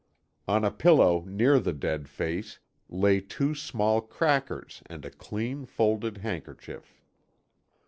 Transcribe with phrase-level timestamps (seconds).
[0.47, 2.57] On a pillow, near the dead face,
[2.89, 7.03] lay two small crackers and a clean, folded handkerchief.